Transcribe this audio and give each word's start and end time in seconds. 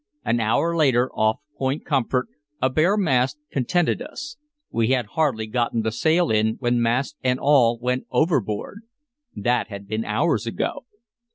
An 0.25 0.39
hour 0.39 0.75
later, 0.75 1.11
off 1.13 1.41
Point 1.59 1.85
Comfort, 1.85 2.27
a 2.59 2.71
bare 2.71 2.97
mast 2.97 3.37
contented 3.51 4.01
us; 4.01 4.35
we 4.71 4.87
had 4.87 5.05
hardly 5.13 5.45
gotten 5.45 5.83
the 5.83 5.91
sail 5.91 6.31
in 6.31 6.55
when 6.55 6.81
mast 6.81 7.17
and 7.23 7.39
all 7.39 7.77
went 7.79 8.07
overboard. 8.09 8.79
That 9.35 9.67
had 9.67 9.87
been 9.87 10.03
hours 10.03 10.47
ago. 10.47 10.85